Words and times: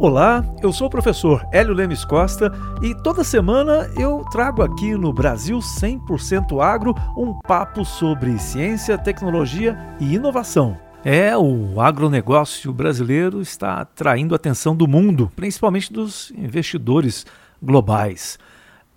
Olá, 0.00 0.44
eu 0.62 0.72
sou 0.72 0.86
o 0.86 0.90
professor 0.90 1.44
Hélio 1.50 1.74
Lemes 1.74 2.04
Costa 2.04 2.52
e 2.80 2.94
toda 3.02 3.24
semana 3.24 3.90
eu 3.98 4.24
trago 4.30 4.62
aqui 4.62 4.94
no 4.94 5.12
Brasil 5.12 5.58
100% 5.58 6.62
Agro 6.62 6.94
um 7.16 7.36
papo 7.36 7.84
sobre 7.84 8.38
ciência, 8.38 8.96
tecnologia 8.96 9.76
e 9.98 10.14
inovação. 10.14 10.78
É, 11.04 11.36
o 11.36 11.80
agronegócio 11.80 12.72
brasileiro 12.72 13.42
está 13.42 13.80
atraindo 13.80 14.36
a 14.36 14.36
atenção 14.36 14.76
do 14.76 14.86
mundo, 14.86 15.32
principalmente 15.34 15.92
dos 15.92 16.30
investidores 16.30 17.26
globais. 17.60 18.38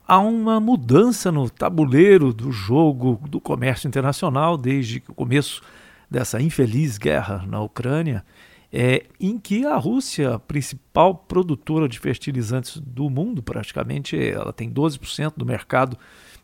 Há 0.07 0.19
uma 0.19 0.59
mudança 0.59 1.31
no 1.31 1.49
tabuleiro 1.49 2.31
do 2.31 2.51
jogo 2.51 3.19
do 3.27 3.41
comércio 3.41 3.87
internacional 3.87 4.55
desde 4.55 5.01
o 5.09 5.15
começo 5.15 5.63
dessa 6.11 6.39
infeliz 6.39 6.99
guerra 6.99 7.43
na 7.47 7.59
Ucrânia 7.59 8.23
é, 8.71 9.05
em 9.19 9.37
que 9.37 9.65
a 9.65 9.75
Rússia, 9.75 10.39
principal 10.39 11.13
produtora 11.15 11.89
de 11.89 11.99
fertilizantes 11.99 12.77
do 12.77 13.09
mundo, 13.09 13.43
praticamente 13.43 14.17
ela 14.17 14.53
tem 14.53 14.71
12% 14.71 15.33
do 15.35 15.45
mercado 15.45 15.97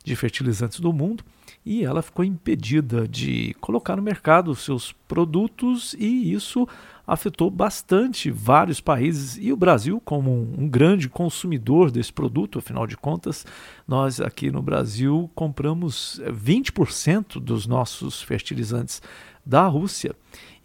de 0.04 0.16
fertilizantes 0.16 0.80
do 0.80 0.92
mundo, 0.92 1.24
e 1.66 1.84
ela 1.84 2.02
ficou 2.02 2.24
impedida 2.24 3.08
de 3.08 3.54
colocar 3.60 3.96
no 3.96 4.02
mercado 4.02 4.52
os 4.52 4.60
seus 4.60 4.94
produtos 5.08 5.94
e 6.00 6.34
isso 6.34 6.68
afetou 7.08 7.50
bastante 7.50 8.30
vários 8.30 8.82
países 8.82 9.38
e 9.40 9.54
o 9.54 9.58
Brasil 9.58 10.02
como 10.04 10.30
um, 10.30 10.68
grande 10.68 11.08
consumidor 11.08 11.90
desse 11.90 12.12
produto, 12.12 12.60
afinal 12.60 12.86
de 12.86 12.98
contas, 12.98 13.46
nós 13.88 14.20
aqui 14.20 14.52
no 14.52 14.62
Brasil 14.62 15.32
compramos 15.34 16.22
20% 16.28 17.40
dos 17.40 17.66
nossos 17.66 18.22
fertilizantes 18.22 19.02
da 19.46 19.66
Rússia. 19.66 20.14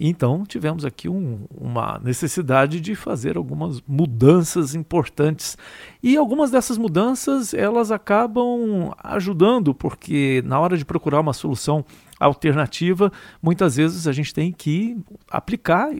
Então 0.00 0.45
tivemos 0.45 0.84
aqui 0.84 1.09
um, 1.09 1.47
uma 1.56 2.00
necessidade 2.02 2.80
de 2.80 2.97
fazer 2.97 3.36
algumas 3.36 3.80
mudanças 3.86 4.74
importantes 4.74 5.56
e 6.02 6.16
algumas 6.16 6.50
dessas 6.50 6.77
mudanças 6.77 7.55
elas 7.55 7.92
acabam 7.92 8.92
ajudando 8.98 9.72
porque 9.72 10.42
na 10.44 10.59
hora 10.59 10.77
de 10.77 10.84
procurar 10.84 11.20
uma 11.20 11.33
solução 11.33 11.84
alternativa 12.19 13.12
muitas 13.41 13.77
vezes 13.77 14.09
a 14.09 14.12
gente 14.12 14.34
tem 14.34 14.50
que 14.50 14.97
aplicar 15.31 15.92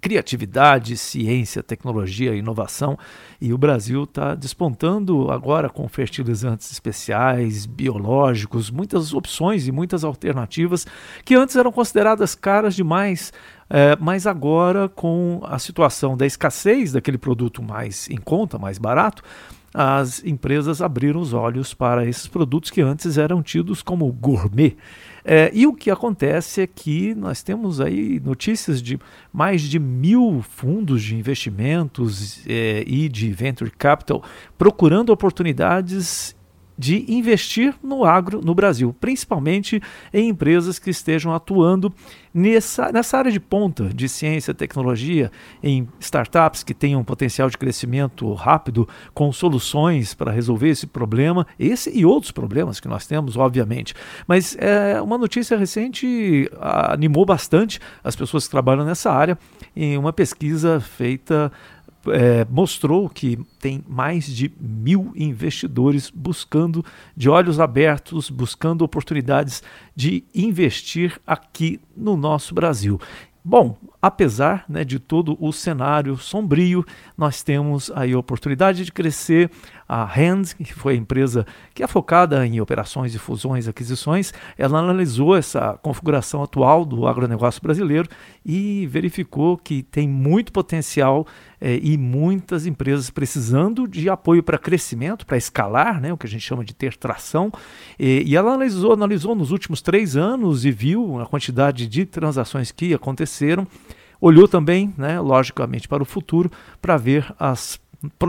criatividade, 0.00 0.96
ciência, 0.96 1.62
tecnologia, 1.62 2.34
inovação. 2.34 2.98
E 3.40 3.52
o 3.52 3.58
Brasil 3.58 4.04
está 4.04 4.34
despontando 4.34 5.30
agora 5.30 5.68
com 5.68 5.88
fertilizantes 5.88 6.70
especiais, 6.70 7.66
biológicos, 7.66 8.70
muitas 8.70 9.12
opções 9.12 9.66
e 9.66 9.72
muitas 9.72 10.04
alternativas 10.04 10.86
que 11.24 11.34
antes 11.34 11.56
eram 11.56 11.72
consideradas 11.72 12.34
caras 12.34 12.74
demais. 12.74 13.32
É, 13.72 13.96
mas 14.00 14.26
agora, 14.26 14.88
com 14.88 15.40
a 15.44 15.58
situação 15.58 16.16
da 16.16 16.26
escassez 16.26 16.92
daquele 16.92 17.16
produto 17.16 17.62
mais 17.62 18.10
em 18.10 18.16
conta, 18.16 18.58
mais 18.58 18.78
barato, 18.78 19.22
as 19.72 20.24
empresas 20.24 20.82
abriram 20.82 21.20
os 21.20 21.32
olhos 21.32 21.72
para 21.72 22.04
esses 22.04 22.26
produtos 22.26 22.70
que 22.70 22.80
antes 22.80 23.16
eram 23.16 23.42
tidos 23.42 23.82
como 23.82 24.10
gourmet. 24.12 24.76
É, 25.24 25.50
e 25.52 25.66
o 25.66 25.74
que 25.74 25.90
acontece 25.90 26.62
é 26.62 26.66
que 26.66 27.14
nós 27.14 27.42
temos 27.42 27.80
aí 27.80 28.20
notícias 28.20 28.82
de 28.82 28.98
mais 29.32 29.62
de 29.62 29.78
mil 29.78 30.42
fundos 30.42 31.02
de 31.02 31.14
investimentos 31.14 32.42
é, 32.48 32.82
e 32.86 33.08
de 33.08 33.30
venture 33.30 33.70
capital 33.70 34.24
procurando 34.58 35.10
oportunidades 35.10 36.34
de 36.80 37.04
investir 37.12 37.74
no 37.82 38.06
agro 38.06 38.40
no 38.42 38.54
Brasil, 38.54 38.96
principalmente 38.98 39.82
em 40.14 40.30
empresas 40.30 40.78
que 40.78 40.88
estejam 40.88 41.34
atuando 41.34 41.92
nessa, 42.32 42.90
nessa 42.90 43.18
área 43.18 43.30
de 43.30 43.38
ponta 43.38 43.90
de 43.92 44.08
ciência 44.08 44.52
e 44.52 44.54
tecnologia, 44.54 45.30
em 45.62 45.86
startups 46.00 46.62
que 46.62 46.72
tenham 46.72 47.04
potencial 47.04 47.50
de 47.50 47.58
crescimento 47.58 48.32
rápido, 48.32 48.88
com 49.12 49.30
soluções 49.30 50.14
para 50.14 50.32
resolver 50.32 50.70
esse 50.70 50.86
problema, 50.86 51.46
esse 51.58 51.90
e 51.94 52.06
outros 52.06 52.32
problemas 52.32 52.80
que 52.80 52.88
nós 52.88 53.06
temos, 53.06 53.36
obviamente. 53.36 53.92
Mas 54.26 54.56
é, 54.58 55.02
uma 55.02 55.18
notícia 55.18 55.58
recente 55.58 56.50
animou 56.58 57.26
bastante 57.26 57.78
as 58.02 58.16
pessoas 58.16 58.44
que 58.44 58.50
trabalham 58.50 58.86
nessa 58.86 59.12
área 59.12 59.38
em 59.76 59.98
uma 59.98 60.14
pesquisa 60.14 60.80
feita 60.80 61.52
é, 62.08 62.46
mostrou 62.48 63.08
que 63.08 63.38
tem 63.58 63.84
mais 63.88 64.26
de 64.26 64.50
mil 64.60 65.12
investidores 65.14 66.10
buscando, 66.10 66.84
de 67.16 67.28
olhos 67.28 67.60
abertos, 67.60 68.30
buscando 68.30 68.82
oportunidades 68.82 69.62
de 69.94 70.24
investir 70.34 71.20
aqui 71.26 71.80
no 71.96 72.16
nosso 72.16 72.54
Brasil. 72.54 72.98
Bom, 73.42 73.78
apesar 74.02 74.66
né, 74.68 74.84
de 74.84 74.98
todo 74.98 75.34
o 75.40 75.50
cenário 75.50 76.14
sombrio, 76.18 76.84
nós 77.16 77.42
temos 77.42 77.90
aí 77.94 78.12
a 78.12 78.18
oportunidade 78.18 78.84
de 78.84 78.92
crescer. 78.92 79.50
A 79.88 80.04
Hand, 80.04 80.54
que 80.62 80.72
foi 80.74 80.92
a 80.92 80.96
empresa 80.96 81.44
que 81.74 81.82
é 81.82 81.86
focada 81.86 82.46
em 82.46 82.60
operações 82.60 83.10
de 83.10 83.18
fusões 83.18 83.66
e 83.66 83.70
aquisições, 83.70 84.32
ela 84.56 84.78
analisou 84.78 85.34
essa 85.34 85.76
configuração 85.82 86.42
atual 86.42 86.84
do 86.84 87.08
agronegócio 87.08 87.60
brasileiro 87.60 88.08
e 88.44 88.86
verificou 88.86 89.56
que 89.56 89.82
tem 89.82 90.06
muito 90.06 90.52
potencial 90.52 91.26
é, 91.60 91.78
e 91.82 91.96
muitas 91.98 92.66
empresas 92.66 93.10
precisando 93.10 93.86
de 93.86 94.08
apoio 94.08 94.42
para 94.42 94.58
crescimento, 94.58 95.26
para 95.26 95.36
escalar, 95.36 96.00
né, 96.00 96.12
o 96.12 96.16
que 96.16 96.26
a 96.26 96.30
gente 96.30 96.42
chama 96.42 96.64
de 96.64 96.74
ter 96.74 96.96
tração. 96.96 97.52
E, 97.98 98.22
e 98.26 98.36
ela 98.36 98.52
analisou, 98.52 98.92
analisou 98.92 99.34
nos 99.34 99.50
últimos 99.50 99.82
três 99.82 100.16
anos 100.16 100.64
e 100.64 100.70
viu 100.70 101.20
a 101.20 101.26
quantidade 101.26 101.86
de 101.86 102.06
transações 102.06 102.70
que 102.70 102.94
aconteceram 102.94 103.66
olhou 104.20 104.46
também, 104.46 104.92
né, 104.98 105.18
logicamente, 105.18 105.88
para 105.88 106.02
o 106.02 106.06
futuro 106.06 106.50
para 106.80 106.96
ver 106.96 107.34
as 107.38 107.80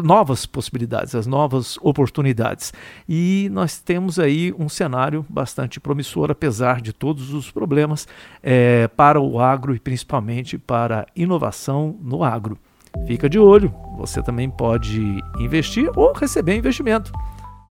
novas 0.03 0.45
possibilidades, 0.45 1.15
as 1.15 1.25
novas 1.25 1.77
oportunidades. 1.81 2.73
E 3.07 3.49
nós 3.51 3.79
temos 3.79 4.19
aí 4.19 4.53
um 4.57 4.67
cenário 4.67 5.25
bastante 5.29 5.79
promissor, 5.79 6.29
apesar 6.29 6.81
de 6.81 6.91
todos 6.91 7.33
os 7.33 7.51
problemas, 7.51 8.07
é, 8.43 8.87
para 8.89 9.19
o 9.19 9.39
agro 9.39 9.73
e 9.73 9.79
principalmente 9.79 10.57
para 10.57 11.01
a 11.01 11.05
inovação 11.15 11.97
no 12.01 12.23
agro. 12.23 12.57
Fica 13.05 13.29
de 13.29 13.39
olho, 13.39 13.73
você 13.97 14.21
também 14.21 14.49
pode 14.49 15.19
investir 15.39 15.89
ou 15.95 16.13
receber 16.13 16.55
investimento. 16.55 17.11